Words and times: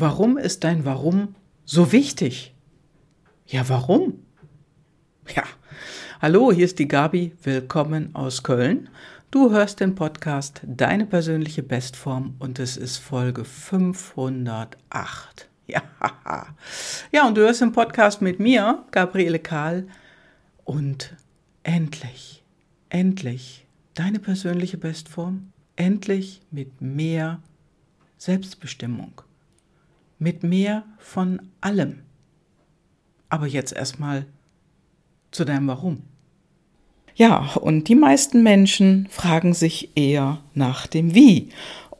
Warum 0.00 0.38
ist 0.38 0.62
dein 0.62 0.84
Warum 0.84 1.34
so 1.64 1.90
wichtig? 1.90 2.54
Ja, 3.46 3.68
warum? 3.68 4.20
Ja, 5.34 5.42
hallo, 6.22 6.52
hier 6.52 6.66
ist 6.66 6.78
die 6.78 6.86
Gabi, 6.86 7.32
willkommen 7.42 8.14
aus 8.14 8.44
Köln. 8.44 8.90
Du 9.32 9.50
hörst 9.50 9.80
den 9.80 9.96
Podcast 9.96 10.60
Deine 10.64 11.04
persönliche 11.04 11.64
Bestform 11.64 12.36
und 12.38 12.60
es 12.60 12.76
ist 12.76 12.98
Folge 12.98 13.44
508. 13.44 15.48
Ja, 15.66 15.82
ja, 17.10 17.26
und 17.26 17.36
du 17.36 17.40
hörst 17.40 17.60
den 17.60 17.72
Podcast 17.72 18.22
mit 18.22 18.38
mir, 18.38 18.84
Gabriele 18.92 19.40
Kahl, 19.40 19.88
und 20.64 21.16
endlich, 21.64 22.44
endlich 22.88 23.66
deine 23.94 24.20
persönliche 24.20 24.78
Bestform, 24.78 25.52
endlich 25.74 26.40
mit 26.52 26.80
mehr 26.80 27.42
Selbstbestimmung 28.16 29.22
mit 30.18 30.42
mehr 30.42 30.84
von 30.98 31.40
allem. 31.60 32.00
Aber 33.28 33.46
jetzt 33.46 33.72
erstmal 33.72 34.26
zu 35.30 35.44
deinem 35.44 35.68
Warum. 35.68 36.02
Ja, 37.14 37.54
und 37.56 37.88
die 37.88 37.94
meisten 37.94 38.42
Menschen 38.42 39.08
fragen 39.10 39.52
sich 39.52 39.90
eher 39.96 40.40
nach 40.54 40.86
dem 40.86 41.14
Wie. 41.14 41.48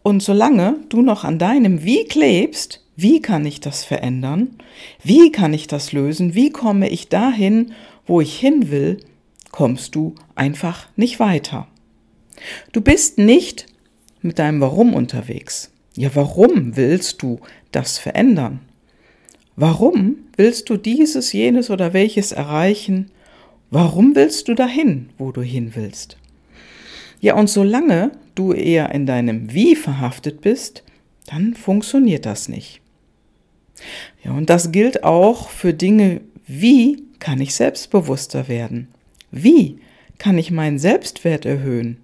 Und 0.03 0.23
solange 0.23 0.77
du 0.89 1.03
noch 1.03 1.25
an 1.25 1.39
deinem 1.39 1.83
Wie 1.83 2.05
klebst, 2.05 2.85
wie 2.95 3.21
kann 3.21 3.45
ich 3.45 3.61
das 3.61 3.85
verändern? 3.85 4.57
Wie 5.03 5.31
kann 5.33 5.55
ich 5.55 5.67
das 5.67 5.93
lösen? 5.93 6.35
Wie 6.35 6.51
komme 6.51 6.89
ich 6.89 7.09
dahin, 7.09 7.73
wo 8.07 8.21
ich 8.21 8.39
hin 8.39 8.71
will? 8.71 8.99
Kommst 9.51 9.95
du 9.95 10.15
einfach 10.35 10.87
nicht 10.97 11.21
weiter. 11.21 11.67
Du 12.73 12.81
bist 12.81 13.19
nicht 13.19 13.67
mit 14.23 14.39
deinem 14.39 14.61
Warum 14.61 14.95
unterwegs. 14.95 15.73
Ja, 15.97 16.11
warum 16.15 16.77
willst 16.77 17.23
du 17.23 17.41
das 17.73 17.99
verändern? 17.99 18.61
Warum 19.57 20.17
willst 20.37 20.71
du 20.71 20.77
dieses, 20.77 21.33
jenes 21.33 21.71
oder 21.71 21.93
welches 21.93 22.33
erreichen? 22.33 23.11
Warum 23.71 24.15
willst 24.15 24.49
du 24.49 24.55
dahin, 24.55 25.11
wo 25.19 25.33
du 25.33 25.43
hin 25.43 25.73
willst? 25.75 26.17
Ja, 27.21 27.35
und 27.35 27.51
solange 27.51 28.13
du 28.35 28.53
eher 28.53 28.93
in 28.95 29.07
deinem 29.07 29.53
Wie 29.53 29.75
verhaftet 29.75 30.41
bist, 30.41 30.85
dann 31.27 31.55
funktioniert 31.55 32.25
das 32.25 32.49
nicht. 32.49 32.81
Ja, 34.25 34.33
und 34.33 34.49
das 34.49 34.73
gilt 34.73 35.05
auch 35.05 35.51
für 35.51 35.75
Dinge 35.75 36.21
wie 36.49 37.05
kann 37.19 37.43
ich 37.43 37.55
selbstbewusster 37.55 38.49
werden? 38.49 38.89
Wie 39.31 39.81
kann 40.17 40.39
ich 40.39 40.51
meinen 40.51 40.79
Selbstwert 40.79 41.45
erhöhen? 41.45 41.99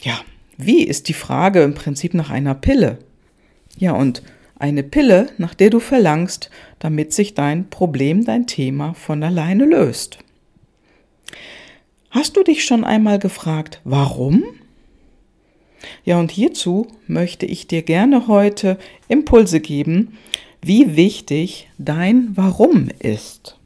Ja, 0.00 0.20
wie 0.56 0.82
ist 0.82 1.08
die 1.08 1.14
Frage 1.14 1.62
im 1.62 1.74
Prinzip 1.74 2.12
nach 2.12 2.30
einer 2.30 2.56
Pille. 2.56 2.98
Ja, 3.78 3.92
und 3.92 4.22
eine 4.60 4.82
Pille, 4.82 5.30
nach 5.38 5.54
der 5.54 5.70
du 5.70 5.80
verlangst, 5.80 6.50
damit 6.78 7.12
sich 7.12 7.34
dein 7.34 7.70
Problem, 7.70 8.24
dein 8.24 8.46
Thema 8.46 8.94
von 8.94 9.22
alleine 9.22 9.64
löst. 9.64 10.18
Hast 12.10 12.36
du 12.36 12.42
dich 12.42 12.64
schon 12.64 12.84
einmal 12.84 13.18
gefragt, 13.18 13.80
warum? 13.84 14.44
Ja, 16.04 16.18
und 16.18 16.30
hierzu 16.30 16.88
möchte 17.06 17.46
ich 17.46 17.66
dir 17.66 17.82
gerne 17.82 18.26
heute 18.26 18.78
Impulse 19.08 19.60
geben, 19.60 20.18
wie 20.60 20.96
wichtig 20.96 21.70
dein 21.78 22.36
Warum 22.36 22.88
ist. 22.98 23.58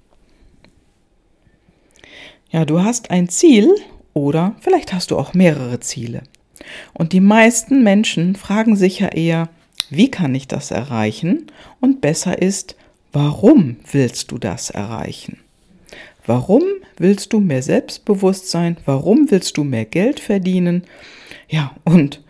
Ja, 2.51 2.65
du 2.65 2.85
hast 2.85 3.11
ein 3.11 3.29
Ziel 3.29 3.75
oder 4.13 4.55
vielleicht 4.61 4.93
hast 4.93 5.11
du 5.11 5.19
auch 5.19 5.35
mehrere 5.35 5.81
Ziele. 5.81 6.23
Und 6.93 7.13
die 7.13 7.21
meisten 7.21 7.83
Menschen 7.83 8.37
fragen 8.37 8.77
sich 8.77 9.01
ja 9.01 9.09
eher, 9.09 9.49
wie 9.91 10.11
kann 10.11 10.35
ich 10.35 10.49
das 10.49 10.71
erreichen? 10.71 11.47
Und 11.81 12.01
besser 12.01 12.41
ist, 12.41 12.77
warum 13.13 13.77
willst 13.91 14.31
du 14.31 14.39
das 14.39 14.71
erreichen? 14.71 15.39
Warum 16.27 16.63
willst 16.97 17.33
du 17.33 17.41
mehr 17.41 17.63
Selbstbewusstsein? 17.63 18.79
Warum 18.87 19.31
willst 19.31 19.57
du 19.57 19.65
mehr 19.65 19.85
Geld 19.85 20.21
verdienen? 20.21 20.85
Ja, 21.49 21.75
und 21.85 22.23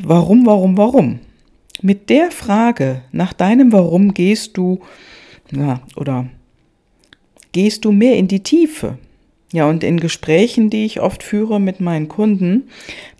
warum, 0.00 0.46
warum, 0.46 0.76
warum? 0.76 1.20
Mit 1.82 2.10
der 2.10 2.30
Frage 2.30 3.02
nach 3.12 3.32
deinem 3.32 3.72
Warum 3.72 4.14
gehst 4.14 4.56
du, 4.56 4.80
ja, 5.50 5.80
oder 5.96 6.28
gehst 7.52 7.84
du 7.84 7.92
mehr 7.92 8.16
in 8.16 8.28
die 8.28 8.42
Tiefe? 8.42 8.98
Ja, 9.52 9.68
und 9.68 9.82
in 9.82 9.98
Gesprächen, 9.98 10.70
die 10.70 10.84
ich 10.84 11.00
oft 11.00 11.22
führe 11.22 11.60
mit 11.60 11.80
meinen 11.80 12.08
Kunden, 12.08 12.68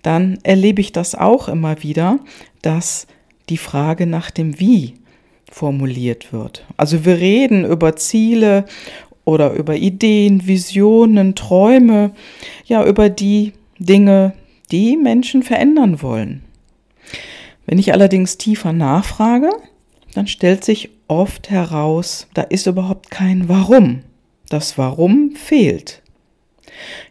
dann 0.03 0.39
erlebe 0.45 0.81
ich 0.81 0.93
das 0.93 1.15
auch 1.15 1.49
immer 1.49 1.83
wieder, 1.83 2.21
dass 2.63 3.07
die 3.51 3.59
Frage 3.59 4.07
nach 4.07 4.31
dem 4.31 4.59
Wie 4.59 4.95
formuliert 5.51 6.33
wird. 6.33 6.65
Also 6.77 7.05
wir 7.05 7.19
reden 7.19 7.65
über 7.65 7.97
Ziele 7.97 8.65
oder 9.25 9.53
über 9.53 9.77
Ideen, 9.77 10.47
Visionen, 10.47 11.35
Träume, 11.35 12.13
ja, 12.65 12.85
über 12.85 13.11
die 13.11 13.53
Dinge, 13.79 14.33
die 14.71 14.97
Menschen 14.97 15.43
verändern 15.43 16.03
wollen. 16.03 16.43
Wenn 17.67 17.79
ich 17.79 17.93
allerdings 17.93 18.39
tiefer 18.39 18.73
nachfrage, 18.73 19.51
dann 20.15 20.27
stellt 20.27 20.65
sich 20.65 20.91
oft 21.09 21.51
heraus, 21.51 22.29
da 22.35 22.43
ist 22.43 22.67
überhaupt 22.67 23.11
kein 23.11 23.49
Warum. 23.49 24.01
Das 24.49 24.79
Warum 24.79 25.33
fehlt. 25.37 26.03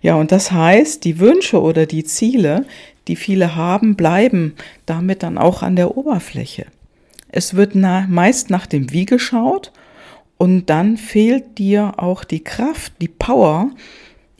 Ja, 0.01 0.15
und 0.15 0.31
das 0.31 0.51
heißt, 0.51 1.03
die 1.03 1.19
Wünsche 1.19 1.61
oder 1.61 1.85
die 1.85 2.03
Ziele, 2.03 2.65
die 3.07 3.15
viele 3.15 3.55
haben, 3.55 3.95
bleiben 3.95 4.55
damit 4.85 5.23
dann 5.23 5.37
auch 5.37 5.63
an 5.63 5.75
der 5.75 5.97
Oberfläche. 5.97 6.65
Es 7.31 7.53
wird 7.53 7.75
na, 7.75 8.05
meist 8.09 8.49
nach 8.49 8.65
dem 8.65 8.91
Wie 8.91 9.05
geschaut 9.05 9.71
und 10.37 10.69
dann 10.69 10.97
fehlt 10.97 11.57
dir 11.57 11.93
auch 11.97 12.23
die 12.23 12.43
Kraft, 12.43 12.93
die 13.01 13.07
Power 13.07 13.71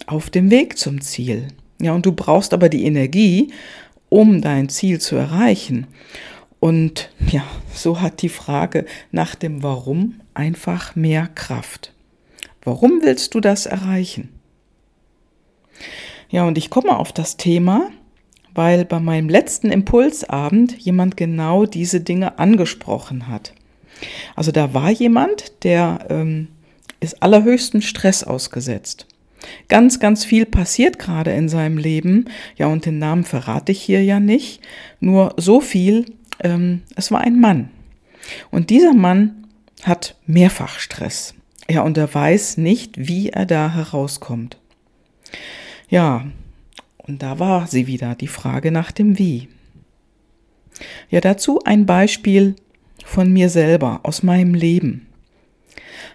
auf 0.07 0.29
dem 0.29 0.49
Weg 0.49 0.77
zum 0.77 1.01
Ziel. 1.01 1.47
Ja, 1.81 1.93
und 1.93 2.05
du 2.05 2.11
brauchst 2.11 2.53
aber 2.53 2.69
die 2.69 2.85
Energie, 2.85 3.51
um 4.09 4.41
dein 4.41 4.69
Ziel 4.69 4.99
zu 4.99 5.15
erreichen. 5.15 5.87
Und 6.59 7.09
ja, 7.29 7.43
so 7.73 8.01
hat 8.01 8.21
die 8.21 8.29
Frage 8.29 8.85
nach 9.11 9.35
dem 9.35 9.63
Warum 9.63 10.19
einfach 10.33 10.95
mehr 10.95 11.27
Kraft. 11.27 11.93
Warum 12.63 13.01
willst 13.01 13.35
du 13.35 13.39
das 13.39 13.65
erreichen? 13.65 14.29
Ja, 16.29 16.45
und 16.45 16.57
ich 16.57 16.69
komme 16.69 16.97
auf 16.97 17.11
das 17.11 17.37
Thema, 17.37 17.89
weil 18.53 18.85
bei 18.85 18.99
meinem 18.99 19.29
letzten 19.29 19.71
Impulsabend 19.71 20.77
jemand 20.77 21.17
genau 21.17 21.65
diese 21.65 22.01
Dinge 22.01 22.39
angesprochen 22.39 23.27
hat. 23.27 23.53
Also 24.35 24.51
da 24.51 24.73
war 24.73 24.91
jemand, 24.91 25.63
der 25.63 26.05
ähm, 26.09 26.47
ist 26.99 27.21
allerhöchsten 27.23 27.81
Stress 27.81 28.23
ausgesetzt. 28.23 29.07
Ganz, 29.69 29.99
ganz 29.99 30.25
viel 30.25 30.45
passiert 30.45 30.99
gerade 30.99 31.31
in 31.31 31.49
seinem 31.49 31.77
Leben. 31.77 32.25
Ja, 32.57 32.67
und 32.67 32.85
den 32.85 32.99
Namen 32.99 33.23
verrate 33.23 33.71
ich 33.71 33.81
hier 33.81 34.03
ja 34.03 34.19
nicht. 34.19 34.61
Nur 34.99 35.33
so 35.37 35.61
viel, 35.61 36.05
ähm, 36.43 36.81
es 36.95 37.11
war 37.11 37.21
ein 37.21 37.39
Mann. 37.39 37.69
Und 38.51 38.69
dieser 38.69 38.93
Mann 38.93 39.47
hat 39.83 40.15
mehrfach 40.25 40.79
Stress. 40.79 41.33
Ja, 41.69 41.83
und 41.83 41.97
er 41.97 42.13
weiß 42.13 42.57
nicht, 42.57 43.07
wie 43.07 43.29
er 43.29 43.45
da 43.45 43.73
herauskommt. 43.73 44.57
Ja, 45.89 46.25
und 46.97 47.23
da 47.23 47.39
war 47.39 47.65
sie 47.65 47.87
wieder, 47.87 48.13
die 48.13 48.27
Frage 48.27 48.71
nach 48.71 48.91
dem 48.91 49.17
Wie. 49.17 49.49
Ja, 51.09 51.19
dazu 51.19 51.59
ein 51.65 51.85
Beispiel 51.85 52.55
von 53.03 53.33
mir 53.33 53.49
selber, 53.49 54.01
aus 54.03 54.21
meinem 54.21 54.53
Leben. 54.53 55.07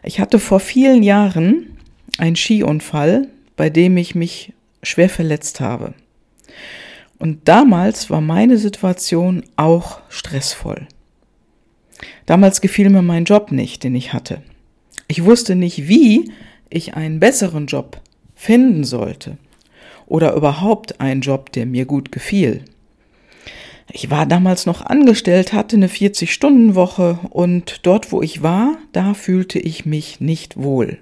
Ich 0.05 0.21
hatte 0.21 0.39
vor 0.39 0.61
vielen 0.61 1.03
Jahren 1.03 1.77
einen 2.19 2.37
Skiunfall, 2.37 3.29
bei 3.57 3.69
dem 3.71 3.97
ich 3.97 4.15
mich 4.15 4.53
schwer 4.83 5.09
verletzt 5.09 5.61
habe. 5.61 5.95
Und 7.19 7.49
damals 7.49 8.11
war 8.11 8.21
meine 8.21 8.59
Situation 8.59 9.43
auch 9.57 10.01
stressvoll. 10.09 10.87
Damals 12.27 12.61
gefiel 12.61 12.91
mir 12.91 13.03
mein 13.03 13.25
Job 13.25 13.51
nicht, 13.51 13.83
den 13.83 13.95
ich 13.95 14.13
hatte. 14.13 14.43
Ich 15.09 15.25
wusste 15.25 15.57
nicht, 15.57 15.89
wie 15.89 16.31
ich 16.71 16.95
einen 16.95 17.19
besseren 17.19 17.67
Job 17.67 18.01
finden 18.35 18.85
sollte 18.85 19.37
oder 20.07 20.35
überhaupt 20.35 21.01
einen 21.01 21.21
Job, 21.21 21.53
der 21.53 21.67
mir 21.67 21.85
gut 21.85 22.13
gefiel. 22.13 22.65
Ich 23.93 24.11
war 24.11 24.27
damals 24.27 24.67
noch 24.67 24.83
angestellt, 24.83 25.53
hatte 25.53 25.77
eine 25.77 25.89
40-Stunden-Woche 25.89 27.19
und 27.31 27.81
dort, 27.87 28.13
wo 28.13 28.23
ich 28.23 28.43
war, 28.43 28.77
da 28.93 29.15
fühlte 29.15 29.59
ich 29.59 29.87
mich 29.87 30.21
nicht 30.21 30.57
wohl. 30.57 30.99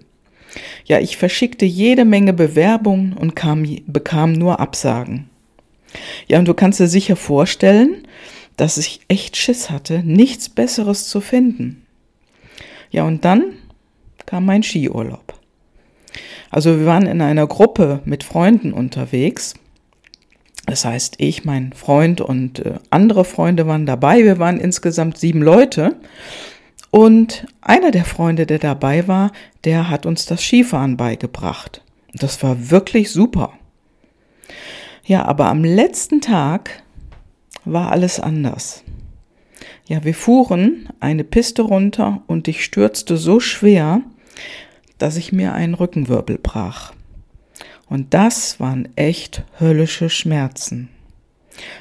Ja, 0.84 0.98
ich 0.98 1.16
verschickte 1.16 1.64
jede 1.64 2.04
Menge 2.04 2.32
Bewerbungen 2.32 3.14
und 3.14 3.34
kam, 3.36 3.64
bekam 3.86 4.32
nur 4.32 4.60
Absagen. 4.60 5.30
Ja, 6.28 6.38
und 6.38 6.46
du 6.46 6.54
kannst 6.54 6.80
dir 6.80 6.88
sicher 6.88 7.16
vorstellen, 7.16 8.06
dass 8.56 8.76
ich 8.76 9.00
echt 9.08 9.36
Schiss 9.36 9.70
hatte, 9.70 10.02
nichts 10.04 10.48
Besseres 10.48 11.08
zu 11.08 11.20
finden. 11.20 11.86
Ja, 12.90 13.04
und 13.04 13.24
dann 13.24 13.44
kam 14.26 14.44
mein 14.44 14.62
Skiurlaub. 14.62 15.38
Also 16.52 16.78
wir 16.78 16.86
waren 16.86 17.06
in 17.06 17.22
einer 17.22 17.46
Gruppe 17.46 18.02
mit 18.04 18.22
Freunden 18.22 18.74
unterwegs. 18.74 19.54
Das 20.66 20.84
heißt, 20.84 21.14
ich, 21.16 21.44
mein 21.46 21.72
Freund 21.72 22.20
und 22.20 22.60
äh, 22.60 22.74
andere 22.90 23.24
Freunde 23.24 23.66
waren 23.66 23.86
dabei. 23.86 24.22
Wir 24.22 24.38
waren 24.38 24.60
insgesamt 24.60 25.16
sieben 25.16 25.42
Leute. 25.42 25.96
Und 26.90 27.46
einer 27.62 27.90
der 27.90 28.04
Freunde, 28.04 28.44
der 28.44 28.58
dabei 28.58 29.08
war, 29.08 29.32
der 29.64 29.88
hat 29.88 30.04
uns 30.04 30.26
das 30.26 30.42
Skifahren 30.42 30.98
beigebracht. 30.98 31.82
Das 32.12 32.42
war 32.42 32.70
wirklich 32.70 33.10
super. 33.10 33.54
Ja, 35.04 35.24
aber 35.24 35.46
am 35.46 35.64
letzten 35.64 36.20
Tag 36.20 36.82
war 37.64 37.90
alles 37.90 38.20
anders. 38.20 38.84
Ja, 39.86 40.04
wir 40.04 40.14
fuhren 40.14 40.90
eine 41.00 41.24
Piste 41.24 41.62
runter 41.62 42.22
und 42.26 42.46
ich 42.46 42.62
stürzte 42.62 43.16
so 43.16 43.40
schwer, 43.40 44.02
dass 45.02 45.16
ich 45.16 45.32
mir 45.32 45.52
einen 45.52 45.74
Rückenwirbel 45.74 46.38
brach. 46.38 46.92
Und 47.88 48.14
das 48.14 48.60
waren 48.60 48.88
echt 48.94 49.42
höllische 49.58 50.08
Schmerzen. 50.08 50.90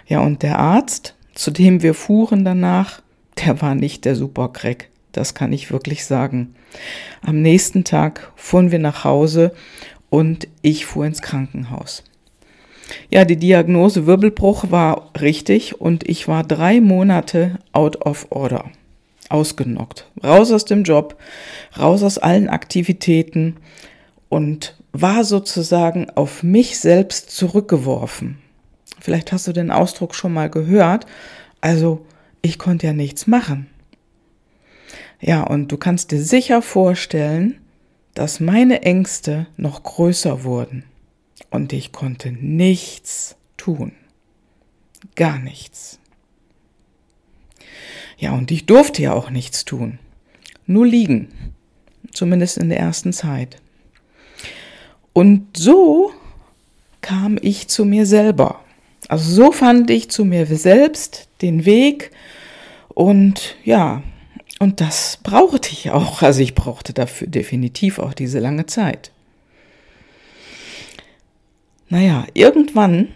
Ja, 0.08 0.22
und 0.22 0.42
der 0.42 0.58
Arzt, 0.58 1.16
zu 1.36 1.52
dem 1.52 1.84
wir 1.84 1.94
fuhren 1.94 2.44
danach, 2.44 3.04
der 3.38 3.62
war 3.62 3.76
nicht 3.76 4.06
der 4.06 4.16
Supercrack. 4.16 4.90
Das 5.12 5.36
kann 5.36 5.54
ich 5.54 5.72
wirklich 5.72 6.04
sagen. 6.04 6.56
Am 7.22 7.44
nächsten 7.44 7.84
Tag 7.84 8.32
fuhren 8.36 8.72
wir 8.72 8.80
nach 8.80 9.04
Hause 9.04 9.54
und 10.10 10.48
ich 10.64 10.88
fuhr 10.88 11.06
ins 11.06 11.22
Krankenhaus. 11.22 12.04
Ja, 13.12 13.24
die 13.24 13.38
Diagnose 13.38 14.08
Wirbelbruch 14.08 14.72
war 14.72 15.12
richtig 15.22 15.80
und 15.80 16.10
ich 16.10 16.28
war 16.28 16.44
drei 16.44 16.82
Monate 16.82 17.60
out 17.72 18.04
of 18.04 18.26
order. 18.32 18.72
Ausgenockt. 19.32 20.08
Raus 20.24 20.52
aus 20.52 20.66
dem 20.66 20.84
Job, 20.84 21.18
raus 21.78 22.04
aus 22.04 22.18
allen 22.18 22.50
Aktivitäten 22.50 23.58
und 24.30 24.76
war 24.92 25.24
sozusagen 25.24 26.10
auf 26.12 26.44
mich 26.44 26.80
selbst 26.80 27.32
zurückgeworfen. 27.32 28.38
Vielleicht 29.00 29.32
hast 29.32 29.48
du 29.48 29.54
den 29.54 29.72
Ausdruck 29.72 30.14
schon 30.14 30.34
mal 30.34 30.50
gehört. 30.50 31.06
Also, 31.60 32.06
ich 32.42 32.60
konnte 32.60 32.88
ja 32.88 32.94
nichts 32.94 33.28
machen. 33.28 33.68
Ja, 35.20 35.44
und 35.44 35.72
du 35.72 35.78
kannst 35.78 36.12
dir 36.12 36.22
sicher 36.22 36.62
vorstellen, 36.62 37.60
dass 38.14 38.40
meine 38.40 38.82
Ängste 38.82 39.48
noch 39.56 39.84
größer 39.84 40.44
wurden 40.44 40.84
und 41.50 41.74
ich 41.74 41.92
konnte 41.92 42.32
nichts 42.32 43.36
tun. 43.58 43.94
Gar 45.16 45.40
nichts. 45.40 46.01
Ja, 48.22 48.34
und 48.34 48.52
ich 48.52 48.68
durfte 48.68 49.02
ja 49.02 49.14
auch 49.14 49.32
nichts 49.32 49.66
tun. 49.66 49.98
Nur 50.68 50.86
liegen. 50.86 51.30
Zumindest 52.14 52.60
in 52.60 52.70
der 52.70 52.80
ersten 52.80 53.14
Zeit. 53.14 53.58
Und 55.12 55.58
so 55.58 56.12
kam 57.02 57.40
ich 57.42 57.68
zu 57.68 57.84
mir 57.84 58.06
selber. 58.06 58.64
Also 59.08 59.34
so 59.34 59.52
fand 59.52 59.90
ich 59.90 60.12
zu 60.12 60.24
mir 60.24 60.46
selbst 60.46 61.30
den 61.42 61.66
Weg 61.66 62.12
und 62.90 63.56
ja, 63.64 64.04
und 64.60 64.80
das 64.82 65.18
brauchte 65.24 65.70
ich 65.72 65.90
auch. 65.90 66.22
Also 66.22 66.42
ich 66.42 66.54
brauchte 66.54 66.94
dafür 66.94 67.28
definitiv 67.28 67.98
auch 67.98 68.14
diese 68.14 68.38
lange 68.38 68.68
Zeit. 68.68 69.12
Naja, 71.90 72.28
irgendwann 72.36 73.08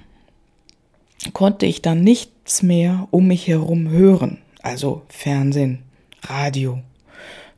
konnte 1.33 1.67
ich 1.67 1.83
dann 1.83 2.01
nichts 2.01 2.63
mehr 2.63 3.07
um 3.11 3.27
mich 3.27 3.47
herum 3.47 3.89
hören. 3.89 4.39
Also 4.65 5.03
Fernsehen, 5.09 5.83
Radio, 6.23 6.81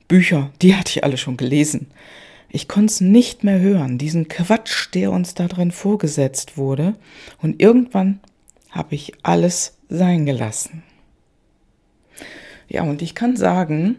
Bücher, 0.09 0.51
die 0.61 0.75
hatte 0.75 0.89
ich 0.89 1.05
alle 1.05 1.15
schon 1.15 1.37
gelesen. 1.37 1.87
Ich 2.49 2.67
konnte 2.67 2.91
es 2.91 2.99
nicht 2.99 3.45
mehr 3.45 3.61
hören, 3.61 3.97
diesen 3.97 4.27
Quatsch, 4.27 4.89
der 4.93 5.13
uns 5.13 5.33
da 5.33 5.47
drin 5.47 5.71
vorgesetzt 5.71 6.57
wurde. 6.57 6.95
Und 7.41 7.61
irgendwann 7.61 8.19
habe 8.71 8.93
ich 8.93 9.13
alles 9.23 9.77
sein 9.87 10.25
gelassen. 10.25 10.83
Ja, 12.67 12.83
und 12.83 13.01
ich 13.01 13.15
kann 13.15 13.37
sagen, 13.37 13.95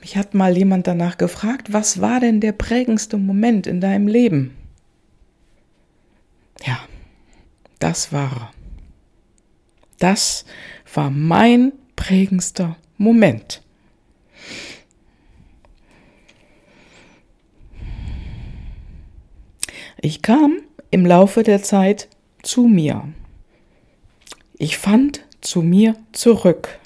mich 0.00 0.16
hat 0.16 0.32
mal 0.32 0.56
jemand 0.56 0.86
danach 0.86 1.18
gefragt, 1.18 1.74
was 1.74 2.00
war 2.00 2.18
denn 2.18 2.40
der 2.40 2.52
prägendste 2.52 3.18
Moment 3.18 3.66
in 3.66 3.82
deinem 3.82 4.08
Leben? 4.08 4.56
Ja, 6.64 6.78
das 7.78 8.10
war. 8.10 8.54
Das 9.98 10.46
war 10.94 11.10
mein 11.10 11.72
prägendster 12.02 12.76
Moment. 12.98 13.62
Ich 20.00 20.20
kam 20.20 20.62
im 20.90 21.06
Laufe 21.06 21.44
der 21.44 21.62
Zeit 21.62 22.08
zu 22.42 22.66
mir. 22.66 23.04
Ich 24.58 24.78
fand 24.78 25.24
zu 25.42 25.62
mir 25.62 25.94
zurück. 26.10 26.80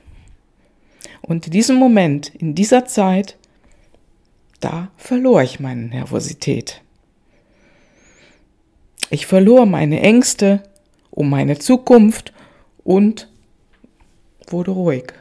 Und 1.22 1.46
in 1.46 1.52
diesem 1.52 1.76
Moment, 1.76 2.34
in 2.34 2.54
dieser 2.54 2.84
Zeit, 2.84 3.38
da 4.60 4.90
verlor 4.98 5.42
ich 5.42 5.60
meine 5.60 5.86
Nervosität. 5.86 6.82
Ich 9.08 9.26
verlor 9.26 9.64
meine 9.64 10.00
Ängste 10.00 10.62
um 11.10 11.30
meine 11.30 11.58
Zukunft 11.58 12.34
und 12.84 13.30
wurde 14.52 14.72
ruhig. 14.72 15.12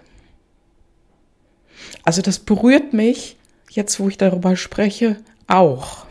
Also 2.04 2.22
das 2.22 2.40
berührt 2.40 2.94
mich, 2.94 3.38
jetzt 3.70 4.00
wo 4.00 4.10
ich 4.10 4.18
darüber 4.18 4.56
spreche, 4.56 5.18
auch. 5.48 6.06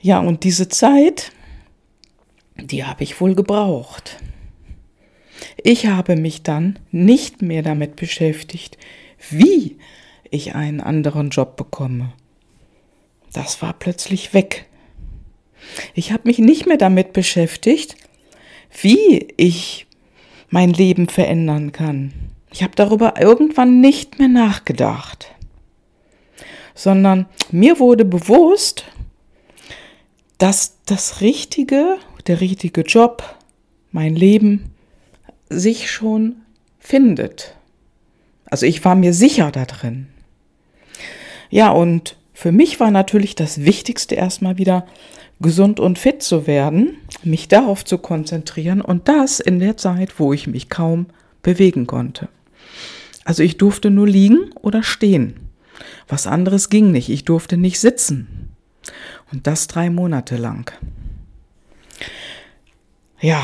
Ja, 0.00 0.18
und 0.20 0.44
diese 0.44 0.68
Zeit, 0.68 1.32
die 2.56 2.84
habe 2.84 3.04
ich 3.04 3.20
wohl 3.20 3.34
gebraucht. 3.34 4.16
Ich 5.62 5.86
habe 5.86 6.16
mich 6.16 6.42
dann 6.42 6.78
nicht 6.90 7.42
mehr 7.42 7.62
damit 7.62 7.96
beschäftigt, 7.96 8.78
wie 9.28 9.78
ich 10.30 10.54
einen 10.54 10.80
anderen 10.80 11.30
Job 11.30 11.56
bekomme. 11.56 12.12
Das 13.32 13.60
war 13.60 13.74
plötzlich 13.74 14.32
weg. 14.32 14.66
Ich 15.94 16.12
habe 16.12 16.22
mich 16.24 16.38
nicht 16.38 16.66
mehr 16.66 16.76
damit 16.76 17.12
beschäftigt, 17.12 17.96
wie 18.82 19.28
ich 19.36 19.86
mein 20.48 20.72
Leben 20.72 21.08
verändern 21.08 21.72
kann. 21.72 22.12
Ich 22.52 22.62
habe 22.62 22.74
darüber 22.74 23.20
irgendwann 23.20 23.80
nicht 23.80 24.18
mehr 24.18 24.28
nachgedacht, 24.28 25.32
sondern 26.74 27.26
mir 27.50 27.78
wurde 27.78 28.04
bewusst, 28.04 28.84
dass 30.38 30.78
das 30.86 31.20
Richtige, 31.20 31.98
der 32.26 32.40
richtige 32.40 32.80
Job, 32.80 33.22
mein 33.92 34.16
Leben 34.16 34.72
sich 35.48 35.90
schon 35.90 36.36
findet. 36.78 37.54
Also 38.46 38.66
ich 38.66 38.84
war 38.84 38.94
mir 38.94 39.12
sicher 39.12 39.50
da 39.52 39.64
drin. 39.64 40.08
Ja, 41.50 41.70
und 41.70 42.16
für 42.32 42.52
mich 42.52 42.80
war 42.80 42.90
natürlich 42.90 43.34
das 43.34 43.64
Wichtigste 43.64 44.14
erstmal 44.14 44.58
wieder 44.58 44.86
gesund 45.40 45.80
und 45.80 45.98
fit 45.98 46.22
zu 46.22 46.46
werden, 46.46 46.96
mich 47.22 47.48
darauf 47.48 47.84
zu 47.84 47.98
konzentrieren 47.98 48.80
und 48.80 49.08
das 49.08 49.40
in 49.40 49.58
der 49.58 49.76
Zeit, 49.76 50.18
wo 50.18 50.32
ich 50.32 50.46
mich 50.46 50.68
kaum 50.68 51.06
bewegen 51.42 51.86
konnte. 51.86 52.28
Also 53.24 53.42
ich 53.42 53.56
durfte 53.56 53.90
nur 53.90 54.06
liegen 54.06 54.50
oder 54.60 54.82
stehen. 54.82 55.34
Was 56.08 56.26
anderes 56.26 56.68
ging 56.68 56.90
nicht. 56.90 57.08
Ich 57.08 57.24
durfte 57.24 57.56
nicht 57.56 57.80
sitzen. 57.80 58.50
Und 59.32 59.46
das 59.46 59.66
drei 59.66 59.90
Monate 59.90 60.36
lang. 60.36 60.72
Ja, 63.20 63.42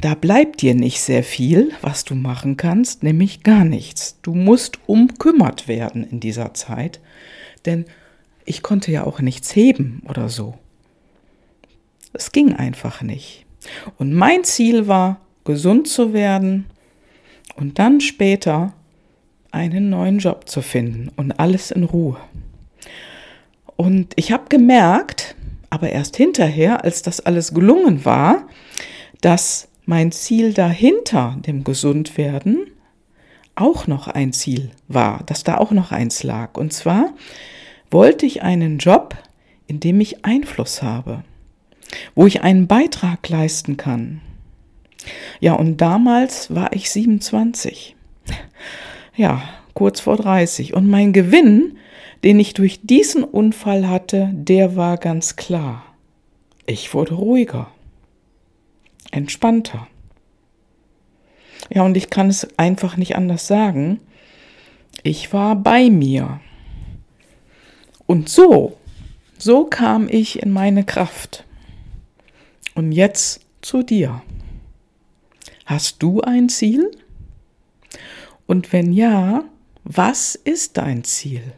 da 0.00 0.14
bleibt 0.14 0.62
dir 0.62 0.74
nicht 0.74 1.00
sehr 1.00 1.22
viel, 1.22 1.72
was 1.82 2.04
du 2.04 2.14
machen 2.14 2.56
kannst, 2.56 3.02
nämlich 3.02 3.42
gar 3.42 3.64
nichts. 3.64 4.18
Du 4.22 4.34
musst 4.34 4.78
umkümmert 4.86 5.68
werden 5.68 6.04
in 6.08 6.20
dieser 6.20 6.54
Zeit, 6.54 7.00
denn 7.66 7.84
ich 8.44 8.62
konnte 8.62 8.90
ja 8.90 9.04
auch 9.04 9.20
nichts 9.20 9.54
heben 9.54 10.02
oder 10.08 10.28
so. 10.28 10.58
Es 12.12 12.32
ging 12.32 12.54
einfach 12.54 13.02
nicht. 13.02 13.46
Und 13.98 14.12
mein 14.12 14.44
Ziel 14.44 14.88
war, 14.88 15.20
gesund 15.44 15.88
zu 15.88 16.12
werden 16.12 16.66
und 17.56 17.78
dann 17.78 18.00
später 18.00 18.72
einen 19.50 19.90
neuen 19.90 20.18
Job 20.18 20.48
zu 20.48 20.62
finden 20.62 21.10
und 21.16 21.32
alles 21.32 21.70
in 21.70 21.84
Ruhe. 21.84 22.18
Und 23.76 24.12
ich 24.16 24.32
habe 24.32 24.44
gemerkt, 24.48 25.34
aber 25.70 25.90
erst 25.90 26.16
hinterher, 26.16 26.84
als 26.84 27.02
das 27.02 27.20
alles 27.20 27.54
gelungen 27.54 28.04
war, 28.04 28.46
dass 29.20 29.68
mein 29.86 30.12
Ziel 30.12 30.52
dahinter 30.52 31.36
dem 31.46 31.64
Gesundwerden 31.64 32.66
auch 33.54 33.86
noch 33.86 34.08
ein 34.08 34.32
Ziel 34.32 34.70
war, 34.88 35.22
dass 35.26 35.44
da 35.44 35.58
auch 35.58 35.70
noch 35.70 35.92
eins 35.92 36.22
lag. 36.22 36.56
Und 36.56 36.72
zwar 36.72 37.12
wollte 37.90 38.26
ich 38.26 38.42
einen 38.42 38.78
Job, 38.78 39.16
in 39.66 39.80
dem 39.80 40.00
ich 40.00 40.24
Einfluss 40.24 40.82
habe, 40.82 41.24
wo 42.14 42.26
ich 42.26 42.42
einen 42.42 42.66
Beitrag 42.66 43.28
leisten 43.28 43.76
kann. 43.76 44.20
Ja, 45.40 45.54
und 45.54 45.80
damals 45.80 46.54
war 46.54 46.72
ich 46.72 46.90
27. 46.90 47.96
Ja, 49.16 49.42
kurz 49.74 50.00
vor 50.00 50.16
30. 50.16 50.74
Und 50.74 50.88
mein 50.88 51.12
Gewinn, 51.12 51.78
den 52.22 52.38
ich 52.38 52.54
durch 52.54 52.80
diesen 52.82 53.24
Unfall 53.24 53.88
hatte, 53.88 54.30
der 54.32 54.76
war 54.76 54.98
ganz 54.98 55.36
klar. 55.36 55.84
Ich 56.66 56.94
wurde 56.94 57.14
ruhiger, 57.14 57.70
entspannter. 59.10 59.86
Ja, 61.72 61.82
und 61.82 61.96
ich 61.96 62.10
kann 62.10 62.28
es 62.28 62.46
einfach 62.58 62.96
nicht 62.96 63.16
anders 63.16 63.46
sagen. 63.46 64.00
Ich 65.02 65.32
war 65.32 65.56
bei 65.56 65.88
mir. 65.88 66.40
Und 68.06 68.28
so, 68.28 68.76
so 69.38 69.64
kam 69.64 70.08
ich 70.08 70.42
in 70.42 70.50
meine 70.50 70.84
Kraft. 70.84 71.44
Und 72.74 72.92
jetzt 72.92 73.40
zu 73.62 73.82
dir. 73.82 74.22
Hast 75.66 76.02
du 76.02 76.20
ein 76.20 76.48
Ziel? 76.48 76.90
Und 78.46 78.72
wenn 78.72 78.92
ja, 78.92 79.44
was 79.84 80.34
ist 80.34 80.76
dein 80.76 81.04
Ziel? 81.04 81.52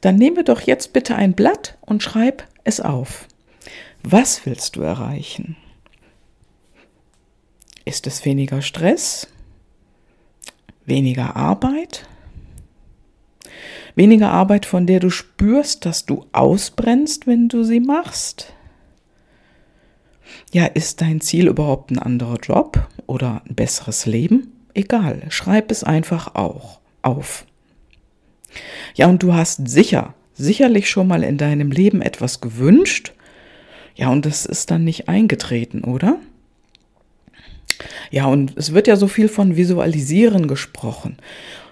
Dann 0.00 0.16
nehme 0.16 0.42
doch 0.42 0.60
jetzt 0.62 0.92
bitte 0.92 1.14
ein 1.14 1.34
Blatt 1.34 1.78
und 1.80 2.02
schreib 2.02 2.46
es 2.64 2.80
auf. 2.80 3.28
Was 4.02 4.44
willst 4.46 4.76
du 4.76 4.82
erreichen? 4.82 5.56
Ist 7.84 8.06
es 8.06 8.24
weniger 8.24 8.62
Stress? 8.62 9.28
Weniger 10.84 11.36
Arbeit? 11.36 12.08
Weniger 13.94 14.30
Arbeit, 14.30 14.66
von 14.66 14.86
der 14.86 15.00
du 15.00 15.10
spürst, 15.10 15.84
dass 15.84 16.06
du 16.06 16.26
ausbrennst, 16.32 17.26
wenn 17.26 17.48
du 17.48 17.62
sie 17.62 17.80
machst? 17.80 18.52
Ja, 20.52 20.66
ist 20.66 21.00
dein 21.00 21.20
Ziel 21.20 21.48
überhaupt 21.48 21.90
ein 21.90 21.98
anderer 21.98 22.38
Job 22.42 22.88
oder 23.06 23.42
ein 23.48 23.54
besseres 23.54 24.06
Leben? 24.06 24.52
Egal, 24.74 25.22
schreib 25.28 25.70
es 25.70 25.84
einfach 25.84 26.34
auch 26.34 26.80
auf. 27.02 27.46
Ja, 28.94 29.08
und 29.08 29.22
du 29.22 29.34
hast 29.34 29.68
sicher, 29.68 30.14
sicherlich 30.34 30.88
schon 30.88 31.08
mal 31.08 31.22
in 31.22 31.38
deinem 31.38 31.70
Leben 31.70 32.02
etwas 32.02 32.40
gewünscht. 32.40 33.12
Ja, 33.94 34.10
und 34.10 34.24
das 34.24 34.46
ist 34.46 34.70
dann 34.70 34.84
nicht 34.84 35.08
eingetreten, 35.08 35.84
oder? 35.84 36.18
Ja, 38.10 38.26
und 38.26 38.56
es 38.56 38.72
wird 38.72 38.86
ja 38.86 38.96
so 38.96 39.08
viel 39.08 39.28
von 39.28 39.56
Visualisieren 39.56 40.46
gesprochen. 40.46 41.16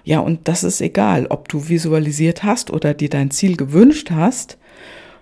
Ja, 0.04 0.20
und 0.20 0.48
das 0.48 0.64
ist 0.64 0.80
egal, 0.80 1.26
ob 1.26 1.48
du 1.48 1.68
visualisiert 1.68 2.42
hast 2.42 2.70
oder 2.70 2.94
dir 2.94 3.10
dein 3.10 3.30
Ziel 3.30 3.56
gewünscht 3.56 4.10
hast. 4.10 4.58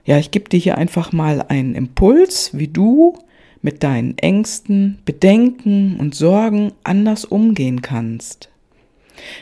Ja, 0.09 0.17
ich 0.17 0.31
gebe 0.31 0.49
dir 0.49 0.59
hier 0.59 0.79
einfach 0.79 1.13
mal 1.13 1.43
einen 1.49 1.75
Impuls, 1.75 2.53
wie 2.55 2.69
du 2.69 3.19
mit 3.61 3.83
deinen 3.83 4.17
Ängsten, 4.17 5.01
Bedenken 5.05 5.99
und 6.01 6.15
Sorgen 6.15 6.73
anders 6.83 7.27
umgehen 7.27 7.83
kannst. 7.83 8.49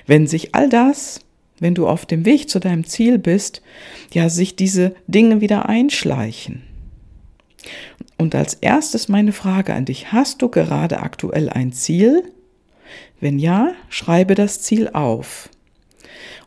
Wenn 0.08 0.26
sich 0.26 0.56
all 0.56 0.68
das, 0.68 1.20
wenn 1.61 1.76
du 1.76 1.87
auf 1.87 2.04
dem 2.04 2.25
Weg 2.25 2.50
zu 2.50 2.58
deinem 2.58 2.82
Ziel 2.82 3.16
bist, 3.18 3.62
ja, 4.12 4.28
sich 4.28 4.56
diese 4.56 4.96
Dinge 5.06 5.40
wieder 5.40 5.68
einschleichen. 5.68 6.62
Und 8.18 8.35
als 8.35 8.54
erstes 8.54 9.08
meine 9.08 9.32
Frage 9.32 9.73
an 9.73 9.85
dich, 9.85 10.11
hast 10.11 10.42
du 10.42 10.49
gerade 10.49 10.99
aktuell 10.99 11.49
ein 11.49 11.70
Ziel? 11.70 12.25
Wenn 13.20 13.38
ja, 13.38 13.70
schreibe 13.88 14.35
das 14.35 14.62
Ziel 14.62 14.88
auf. 14.88 15.49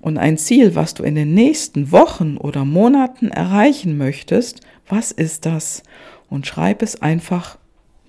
Und 0.02 0.18
ein 0.18 0.38
Ziel, 0.38 0.76
was 0.76 0.94
du 0.94 1.04
in 1.04 1.16
den 1.16 1.34
nächsten 1.34 1.92
Wochen 1.92 2.38
oder 2.38 2.66
Monaten 2.66 3.30
erreichen 3.30 3.98
möchtest, 3.98 4.62
was 4.88 5.12
ist 5.12 5.46
das? 5.46 5.84
Und 6.30 6.48
schreib 6.48 6.82
es 6.82 7.02
einfach 7.02 7.58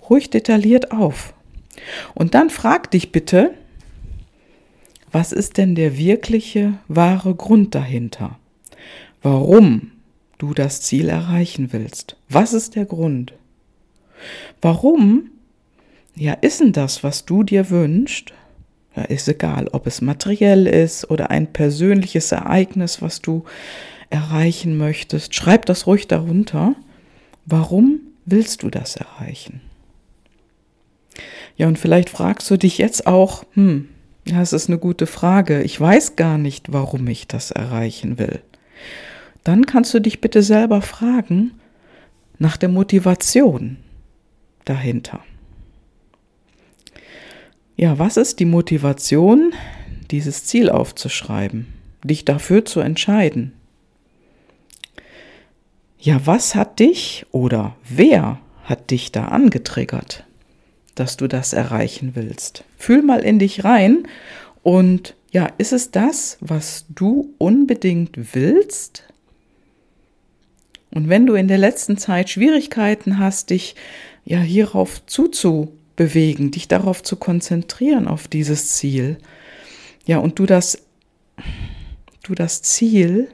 ruhig 0.09 0.29
detailliert 0.29 0.91
auf. 0.91 1.33
Und 2.13 2.33
dann 2.33 2.49
frag 2.49 2.91
dich 2.91 3.11
bitte, 3.11 3.53
was 5.11 5.31
ist 5.33 5.57
denn 5.57 5.75
der 5.75 5.97
wirkliche, 5.97 6.75
wahre 6.87 7.35
Grund 7.35 7.75
dahinter? 7.75 8.39
Warum 9.21 9.91
du 10.37 10.53
das 10.53 10.81
Ziel 10.81 11.09
erreichen 11.09 11.73
willst? 11.73 12.15
Was 12.29 12.53
ist 12.53 12.75
der 12.75 12.85
Grund? 12.85 13.33
Warum? 14.61 15.29
Ja, 16.15 16.33
ist 16.33 16.61
denn 16.61 16.71
das, 16.71 17.03
was 17.03 17.25
du 17.25 17.43
dir 17.43 17.69
wünschst? 17.69 18.33
Ja, 18.95 19.03
ist 19.03 19.27
egal, 19.29 19.67
ob 19.71 19.87
es 19.87 20.01
materiell 20.01 20.67
ist 20.67 21.09
oder 21.09 21.31
ein 21.31 21.53
persönliches 21.53 22.31
Ereignis, 22.31 23.01
was 23.01 23.21
du 23.21 23.45
erreichen 24.09 24.77
möchtest. 24.77 25.33
Schreib 25.33 25.65
das 25.65 25.87
ruhig 25.87 26.07
darunter. 26.07 26.75
Warum 27.45 28.01
willst 28.25 28.63
du 28.63 28.69
das 28.69 28.97
erreichen? 28.97 29.61
Ja, 31.55 31.67
und 31.67 31.79
vielleicht 31.79 32.09
fragst 32.09 32.49
du 32.51 32.57
dich 32.57 32.77
jetzt 32.77 33.07
auch, 33.07 33.45
hm, 33.53 33.87
das 34.25 34.53
ist 34.53 34.69
eine 34.69 34.77
gute 34.77 35.07
Frage. 35.07 35.63
Ich 35.63 35.79
weiß 35.79 36.15
gar 36.15 36.37
nicht, 36.37 36.71
warum 36.71 37.07
ich 37.07 37.27
das 37.27 37.51
erreichen 37.51 38.19
will. 38.19 38.41
Dann 39.43 39.65
kannst 39.65 39.93
du 39.93 39.99
dich 39.99 40.21
bitte 40.21 40.43
selber 40.43 40.81
fragen 40.81 41.51
nach 42.37 42.57
der 42.57 42.69
Motivation 42.69 43.77
dahinter. 44.65 45.21
Ja, 47.81 47.97
was 47.97 48.15
ist 48.15 48.39
die 48.39 48.45
Motivation, 48.45 49.53
dieses 50.11 50.45
Ziel 50.45 50.69
aufzuschreiben, 50.69 51.65
dich 52.03 52.23
dafür 52.23 52.63
zu 52.63 52.79
entscheiden? 52.79 53.53
Ja, 55.99 56.21
was 56.25 56.55
hat 56.55 56.79
dich 56.79 57.25
oder 57.31 57.75
wer 57.89 58.39
hat 58.63 58.91
dich 58.91 59.11
da 59.11 59.25
angetriggert? 59.25 60.23
dass 60.95 61.17
du 61.17 61.27
das 61.27 61.53
erreichen 61.53 62.11
willst. 62.13 62.63
Fühl 62.77 63.01
mal 63.01 63.21
in 63.21 63.39
dich 63.39 63.63
rein 63.63 64.07
und 64.61 65.15
ja, 65.31 65.49
ist 65.57 65.73
es 65.73 65.91
das, 65.91 66.37
was 66.41 66.85
du 66.89 67.33
unbedingt 67.37 68.35
willst? 68.35 69.03
Und 70.93 71.07
wenn 71.07 71.25
du 71.25 71.35
in 71.35 71.47
der 71.47 71.57
letzten 71.57 71.97
Zeit 71.97 72.29
Schwierigkeiten 72.29 73.17
hast, 73.17 73.49
dich 73.49 73.75
ja 74.25 74.39
hierauf 74.39 75.05
zuzubewegen, 76.01 76.51
dich 76.51 76.67
darauf 76.67 77.03
zu 77.03 77.15
konzentrieren 77.15 78.07
auf 78.07 78.27
dieses 78.27 78.73
Ziel, 78.73 79.17
ja, 80.05 80.17
und 80.17 80.39
du 80.39 80.45
das 80.45 80.79
du 82.23 82.35
das 82.35 82.61
Ziel 82.61 83.29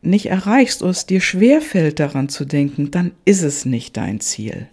nicht 0.00 0.26
erreichst 0.26 0.82
oder 0.82 0.90
es 0.90 1.06
dir 1.06 1.20
schwerfällt 1.20 2.00
daran 2.00 2.28
zu 2.28 2.44
denken, 2.44 2.90
dann 2.90 3.12
ist 3.24 3.42
es 3.42 3.64
nicht 3.64 3.96
dein 3.96 4.20
Ziel. 4.20 4.66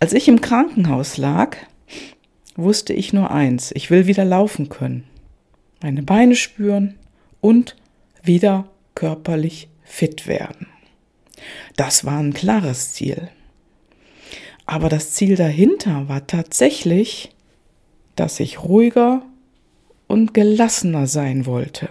Als 0.00 0.14
ich 0.14 0.28
im 0.28 0.40
Krankenhaus 0.40 1.18
lag, 1.18 1.56
wusste 2.56 2.94
ich 2.94 3.12
nur 3.12 3.30
eins, 3.30 3.70
ich 3.74 3.90
will 3.90 4.06
wieder 4.06 4.24
laufen 4.24 4.70
können, 4.70 5.04
meine 5.82 6.02
Beine 6.02 6.34
spüren 6.34 6.94
und 7.42 7.76
wieder 8.22 8.68
körperlich 8.94 9.68
fit 9.84 10.26
werden. 10.26 10.66
Das 11.76 12.06
war 12.06 12.18
ein 12.18 12.32
klares 12.32 12.94
Ziel. 12.94 13.28
Aber 14.66 14.88
das 14.88 15.12
Ziel 15.12 15.36
dahinter 15.36 16.08
war 16.08 16.26
tatsächlich, 16.26 17.34
dass 18.16 18.40
ich 18.40 18.62
ruhiger 18.62 19.22
und 20.06 20.34
gelassener 20.34 21.06
sein 21.06 21.46
wollte, 21.46 21.88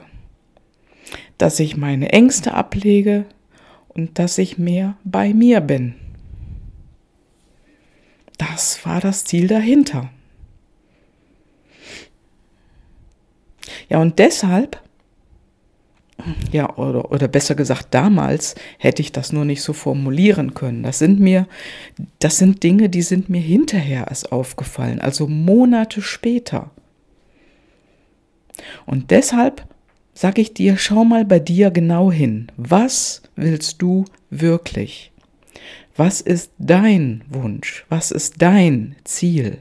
dass 1.38 1.60
ich 1.60 1.76
meine 1.76 2.12
Ängste 2.12 2.54
ablege 2.54 3.26
und 3.90 4.20
dass 4.20 4.38
ich 4.38 4.58
mehr 4.58 4.98
bei 5.04 5.34
mir 5.34 5.60
bin. 5.60 5.96
Das 8.38 8.86
war 8.86 9.02
das 9.02 9.26
Ziel 9.26 9.48
dahinter. 9.48 10.10
Ja, 13.90 14.00
und 14.00 14.20
deshalb, 14.20 14.82
ja, 16.52 16.76
oder, 16.78 17.12
oder 17.12 17.28
besser 17.28 17.56
gesagt, 17.56 17.88
damals 17.92 18.56
hätte 18.78 19.02
ich 19.02 19.12
das 19.12 19.32
nur 19.32 19.46
nicht 19.46 19.62
so 19.62 19.74
formulieren 19.74 20.54
können. 20.54 20.84
Das 20.84 21.00
sind 21.00 21.20
mir, 21.20 21.48
das 22.20 22.38
sind 22.38 22.64
Dinge, 22.64 22.90
die 22.90 23.02
sind 23.02 23.30
mir 23.30 23.42
hinterher 23.42 24.08
erst 24.10 24.32
aufgefallen, 24.32 25.00
also 25.00 25.28
Monate 25.28 26.02
später. 26.02 26.72
Und 28.86 29.12
deshalb 29.12 29.66
sage 30.14 30.42
ich 30.42 30.54
dir, 30.54 30.78
schau 30.78 31.04
mal 31.04 31.26
bei 31.26 31.40
dir 31.40 31.72
genau 31.72 32.12
hin. 32.12 32.52
Was 32.58 33.22
willst 33.36 33.82
du 33.82 34.06
wirklich? 34.30 35.12
Was 35.96 36.22
ist 36.22 36.52
dein 36.58 37.24
Wunsch? 37.30 37.86
Was 37.90 38.12
ist 38.12 38.42
dein 38.42 38.96
Ziel? 39.04 39.58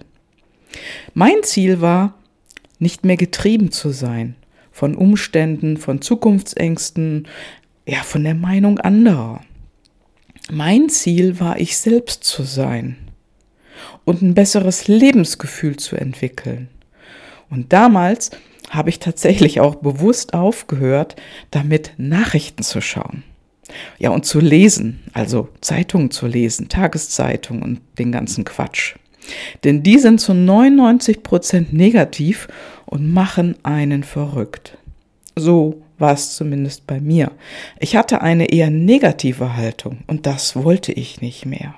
Mein 1.14 1.42
Ziel 1.42 1.80
war, 1.80 2.14
nicht 2.78 3.04
mehr 3.04 3.16
getrieben 3.16 3.72
zu 3.72 3.90
sein 3.90 4.36
von 4.72 4.94
Umständen, 4.94 5.76
von 5.76 6.00
Zukunftsängsten, 6.00 7.28
ja, 7.86 8.02
von 8.02 8.24
der 8.24 8.34
Meinung 8.34 8.78
anderer. 8.78 9.40
Mein 10.50 10.88
Ziel 10.88 11.40
war, 11.40 11.58
ich 11.58 11.76
selbst 11.76 12.24
zu 12.24 12.42
sein 12.42 12.96
und 14.04 14.22
ein 14.22 14.34
besseres 14.34 14.88
Lebensgefühl 14.88 15.76
zu 15.76 15.96
entwickeln. 15.96 16.68
Und 17.48 17.72
damals 17.72 18.30
habe 18.70 18.90
ich 18.90 19.00
tatsächlich 19.00 19.60
auch 19.60 19.76
bewusst 19.76 20.34
aufgehört, 20.34 21.16
damit 21.50 21.92
Nachrichten 21.96 22.62
zu 22.62 22.80
schauen. 22.80 23.24
Ja, 23.98 24.10
und 24.10 24.26
zu 24.26 24.40
lesen, 24.40 25.00
also 25.12 25.48
Zeitungen 25.60 26.10
zu 26.10 26.26
lesen, 26.26 26.68
Tageszeitungen 26.68 27.62
und 27.62 27.80
den 27.98 28.10
ganzen 28.10 28.44
Quatsch. 28.44 28.96
Denn 29.64 29.82
die 29.82 29.98
sind 29.98 30.20
zu 30.20 30.34
99 30.34 31.22
Prozent 31.22 31.72
negativ 31.72 32.48
und 32.86 33.12
machen 33.12 33.56
einen 33.62 34.02
verrückt. 34.02 34.78
So 35.36 35.82
war 35.98 36.14
es 36.14 36.34
zumindest 36.34 36.86
bei 36.86 37.00
mir. 37.00 37.30
Ich 37.78 37.94
hatte 37.96 38.22
eine 38.22 38.50
eher 38.50 38.70
negative 38.70 39.56
Haltung 39.56 39.98
und 40.06 40.26
das 40.26 40.56
wollte 40.56 40.92
ich 40.92 41.20
nicht 41.20 41.46
mehr. 41.46 41.74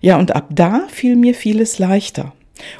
Ja, 0.00 0.18
und 0.18 0.34
ab 0.34 0.48
da 0.50 0.86
fiel 0.88 1.16
mir 1.16 1.34
vieles 1.34 1.78
leichter. 1.78 2.32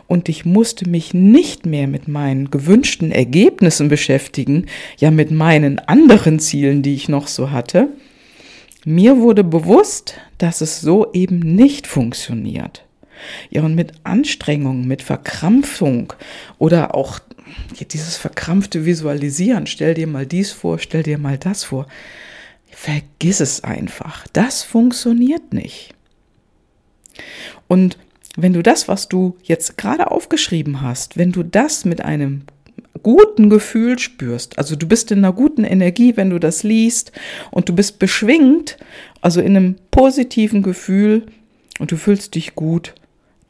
Und 0.07 0.29
ich 0.29 0.45
musste 0.45 0.89
mich 0.89 1.15
nicht 1.15 1.67
mehr 1.67 1.89
mit 1.89 2.07
meinen 2.07 2.51
gewünschten 2.51 3.11
Ergebnissen 3.11 3.89
beschäftigen, 3.89 4.67
ja 4.99 5.11
mit 5.11 5.31
meinen 5.31 5.79
anderen 5.79 6.39
Zielen, 6.39 6.83
die 6.83 6.95
ich 6.95 7.09
noch 7.09 7.27
so 7.27 7.51
hatte. 7.51 7.89
Mir 8.85 9.19
wurde 9.19 9.45
bewusst, 9.45 10.15
dass 10.39 10.61
es 10.61 10.81
so 10.81 11.13
eben 11.13 11.39
nicht 11.39 11.87
funktioniert. 11.87 12.85
Ja, 13.51 13.63
und 13.63 13.75
mit 13.75 13.93
Anstrengung, 14.05 14.87
mit 14.87 15.03
Verkrampfung 15.03 16.13
oder 16.59 16.95
auch 16.95 17.21
dieses 17.91 18.17
verkrampfte 18.17 18.85
Visualisieren, 18.85 19.67
stell 19.67 19.95
dir 19.95 20.07
mal 20.07 20.27
dies 20.27 20.53
vor, 20.53 20.79
stell 20.79 21.03
dir 21.03 21.19
mal 21.19 21.39
das 21.39 21.65
vor, 21.65 21.87
vergiss 22.71 23.41
es 23.41 23.65
einfach. 23.65 24.27
Das 24.33 24.63
funktioniert 24.63 25.53
nicht. 25.53 25.95
Und 27.69 27.99
wenn 28.37 28.53
du 28.53 28.63
das, 28.63 28.89
was 28.89 29.09
du 29.09 29.37
jetzt 29.43 29.79
gerade 29.79 30.11
aufgeschrieben 30.11 30.81
hast, 30.81 31.17
wenn 31.17 31.33
du 31.33 31.43
das 31.43 31.85
mit 31.85 32.05
einem 32.05 32.43
guten 33.05 33.49
Gefühl 33.51 34.01
spürst, 34.01 34.59
also 34.59 34.75
du 34.75 34.89
bist 34.89 35.13
in 35.13 35.19
einer 35.19 35.33
guten 35.33 35.63
Energie, 35.63 36.17
wenn 36.17 36.31
du 36.31 36.41
das 36.41 36.65
liest 36.65 37.13
und 37.53 37.69
du 37.69 37.75
bist 37.75 38.01
beschwingt, 38.01 38.77
also 39.21 39.41
in 39.41 39.57
einem 39.57 39.77
positiven 39.93 40.65
Gefühl 40.65 41.27
und 41.79 41.93
du 41.93 41.97
fühlst 41.97 42.35
dich 42.35 42.57
gut, 42.57 42.95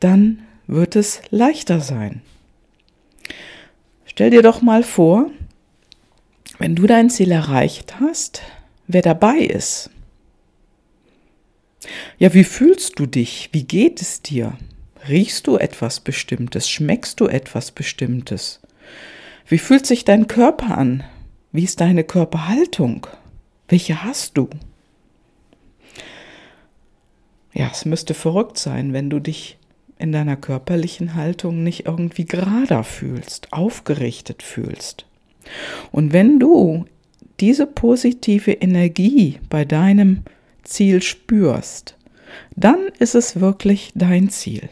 dann 0.01 0.43
wird 0.67 0.97
es 0.97 1.23
leichter 1.31 1.81
sein. 1.81 2.21
Stell 4.05 4.31
dir 4.31 4.43
doch 4.43 4.61
mal 4.61 4.83
vor, 4.83 5.31
wenn 6.59 6.75
du 6.75 6.87
dein 6.87 7.11
Ziel 7.11 7.31
erreicht 7.31 8.01
hast, 8.01 8.43
wer 8.87 9.03
dabei 9.03 9.39
ist. 9.39 9.91
Ja, 12.19 12.33
wie 12.35 12.45
fühlst 12.45 12.99
du 12.99 13.07
dich? 13.07 13.51
Wie 13.53 13.65
geht 13.65 14.01
es 14.01 14.23
dir? 14.23 14.57
Riechst 15.09 15.47
du 15.47 15.57
etwas 15.57 16.01
Bestimmtes? 16.01 16.69
Schmeckst 16.69 17.21
du 17.21 17.27
etwas 17.27 17.73
Bestimmtes? 17.73 18.61
Wie 19.47 19.59
fühlt 19.59 19.87
sich 19.87 20.05
dein 20.05 20.27
Körper 20.27 20.79
an? 20.79 21.05
Wie 21.53 21.65
ist 21.65 21.81
deine 21.81 22.05
Körperhaltung? 22.05 23.07
Welche 23.69 24.03
hast 24.03 24.37
du? 24.39 24.49
Ja, 27.53 27.69
es 27.71 27.85
müsste 27.85 28.15
verrückt 28.15 28.59
sein, 28.59 28.93
wenn 28.93 29.11
du 29.11 29.21
dich 29.21 29.59
in 29.99 30.13
deiner 30.13 30.37
körperlichen 30.37 31.15
Haltung 31.15 31.63
nicht 31.63 31.87
irgendwie 31.87 32.25
gerader 32.25 32.83
fühlst, 32.85 33.53
aufgerichtet 33.53 34.43
fühlst. 34.43 35.07
Und 35.93 36.13
wenn 36.13 36.41
du 36.41 36.87
diese 37.39 37.67
positive 37.67 38.53
Energie 38.53 39.39
bei 39.51 39.65
deinem 39.65 40.23
Ziel 40.63 41.03
spürst, 41.03 41.97
dann 42.57 42.89
ist 42.99 43.15
es 43.15 43.41
wirklich 43.41 43.93
dein 43.95 44.31
Ziel. 44.31 44.69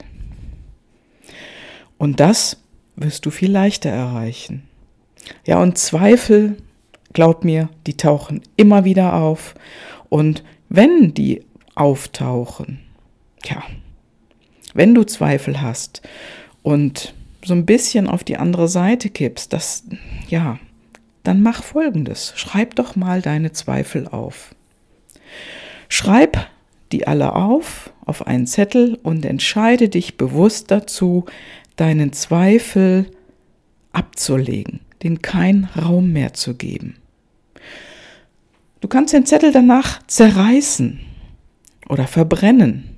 Und 1.99 2.19
das 2.19 2.62
wirst 2.97 3.27
du 3.27 3.31
viel 3.31 3.51
leichter 3.51 3.91
erreichen. 3.91 4.65
Ja, 5.47 5.61
und 5.61 5.79
Zweifel, 5.79 6.57
glaub 7.13 7.45
mir, 7.45 7.69
die 7.87 7.97
tauchen 7.97 8.43
immer 8.57 8.85
wieder 8.85 9.15
auf. 9.15 9.55
Und 10.09 10.43
wenn 10.69 11.15
die 11.15 11.45
auftauchen, 11.75 12.81
ja, 13.45 13.63
wenn 14.75 14.95
du 14.95 15.05
Zweifel 15.05 15.61
hast 15.61 16.03
und 16.63 17.15
so 17.45 17.55
ein 17.55 17.67
bisschen 17.67 18.09
auf 18.09 18.25
die 18.25 18.37
andere 18.37 18.69
Seite 18.69 19.11
kippst, 19.11 19.53
das, 19.53 19.85
ja, 20.29 20.59
dann 21.23 21.43
mach 21.43 21.63
folgendes. 21.63 22.33
Schreib 22.37 22.75
doch 22.77 22.97
mal 22.97 23.23
deine 23.23 23.53
Zweifel 23.53 24.09
auf. 24.09 24.55
Schreib 25.89 26.49
die 26.93 27.07
alle 27.07 27.35
auf, 27.35 27.93
auf 28.05 28.27
einen 28.27 28.47
Zettel 28.47 28.99
und 29.03 29.25
entscheide 29.25 29.89
dich 29.89 30.17
bewusst 30.17 30.71
dazu, 30.71 31.25
deinen 31.77 32.13
Zweifel 32.13 33.11
abzulegen, 33.93 34.81
den 35.03 35.23
keinen 35.23 35.65
Raum 35.65 36.13
mehr 36.13 36.35
zu 36.35 36.55
geben. 36.55 36.97
Du 38.81 38.89
kannst 38.89 39.15
den 39.15 39.27
Zettel 39.27 39.53
danach 39.53 40.05
zerreißen 40.07 41.01
oder 41.89 42.07
verbrennen 42.07 42.91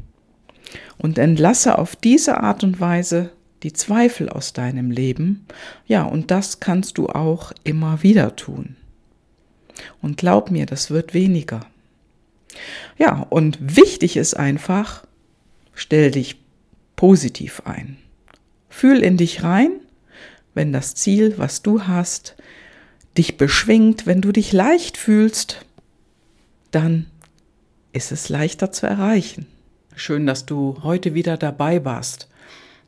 und 0.99 1.19
entlasse 1.19 1.79
auf 1.79 1.97
diese 1.97 2.41
Art 2.41 2.65
und 2.65 2.81
Weise 2.81 3.31
die 3.63 3.73
Zweifel 3.73 4.29
aus 4.29 4.53
deinem 4.53 4.91
Leben. 4.91 5.47
Ja, 5.87 6.05
und 6.05 6.31
das 6.31 6.61
kannst 6.61 6.99
du 6.99 7.09
auch 7.09 7.53
immer 7.65 8.03
wieder 8.03 8.37
tun. 8.37 8.77
Und 10.01 10.17
glaub 10.17 10.51
mir, 10.51 10.67
das 10.67 10.91
wird 10.91 11.15
weniger. 11.15 11.61
Ja, 12.99 13.27
und 13.31 13.77
wichtig 13.77 14.17
ist 14.17 14.35
einfach, 14.35 15.05
stell 15.75 16.11
dich 16.11 16.37
positiv 16.95 17.63
ein. 17.65 17.99
Fühl 18.77 19.05
in 19.05 19.17
dich 19.17 19.45
rein, 19.45 19.71
wenn 20.53 20.73
das 20.73 20.97
Ziel, 20.97 21.39
was 21.39 21.63
du 21.63 21.87
hast, 21.87 22.35
dich 23.17 23.37
beschwingt, 23.37 24.05
wenn 24.05 24.21
du 24.21 24.33
dich 24.33 24.53
leicht 24.53 24.97
fühlst, 24.97 25.65
dann 26.73 27.07
ist 27.93 28.11
es 28.11 28.29
leichter 28.29 28.73
zu 28.73 28.89
erreichen. 28.89 29.47
Schön, 29.95 30.27
dass 30.27 30.45
du 30.45 30.81
heute 30.83 31.15
wieder 31.15 31.37
dabei 31.37 31.85
warst. 31.85 32.29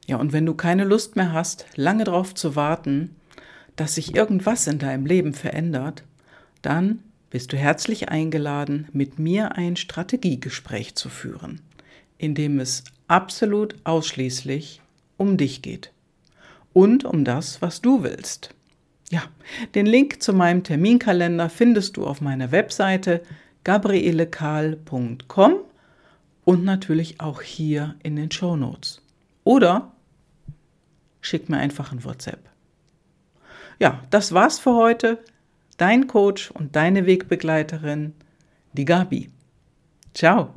Ja, 0.09 0.17
und 0.17 0.33
wenn 0.33 0.45
du 0.45 0.55
keine 0.55 0.83
Lust 0.83 1.15
mehr 1.15 1.33
hast, 1.33 1.67
lange 1.77 2.03
darauf 2.03 2.35
zu 2.35 2.57
warten, 2.57 3.15
dass 3.77 3.95
sich 3.95 4.13
irgendwas 4.13 4.67
in 4.67 4.81
deinem 4.81 5.07
Leben 5.07 5.35
verändert, 5.35 6.03
dann 6.63 6.99
bist 7.31 7.53
du 7.53 7.57
herzlich 7.57 8.09
eingeladen, 8.09 8.89
mit 8.93 9.21
mir 9.21 9.55
ein 9.57 9.77
Strategiegespräch 9.77 10.97
zu 10.97 11.09
führen, 11.09 11.61
in 12.19 12.35
dem 12.35 12.59
es 12.59 12.83
absolut 13.07 13.77
ausschließlich 13.85 14.81
um 15.17 15.37
dich 15.37 15.63
geht 15.63 15.93
und 16.73 17.05
um 17.05 17.25
das, 17.25 17.63
was 17.63 17.81
du 17.81 18.03
willst. 18.03 18.51
Ja, 19.11 19.23
den 19.75 19.87
Link 19.87 20.23
zu 20.23 20.33
meinem 20.33 20.65
Terminkalender 20.65 21.49
findest 21.49 21.97
du 21.97 22.07
auf 22.07 22.21
meiner 22.21 22.51
Webseite 22.51 23.23
gabrielekahl.com 23.65 25.57
und 26.45 26.65
natürlich 26.65 27.21
auch 27.21 27.43
hier 27.43 27.95
in 28.03 28.17
den 28.17 28.31
Show 28.31 28.57
Notes. 28.57 29.01
Oder 29.45 29.93
schick 31.21 31.49
mir 31.49 31.59
einfach 31.59 31.93
ein 31.93 32.05
WhatsApp. 32.05 32.49
Ja, 33.79 34.01
das 34.11 34.33
war's 34.33 34.59
für 34.59 34.75
heute. 34.75 35.19
Dein 35.77 36.07
Coach 36.07 36.51
und 36.51 36.77
deine 36.77 37.07
Wegbegleiterin, 37.07 38.15
die 38.73 38.85
Gabi. 38.85 39.31
Ciao. 40.15 40.55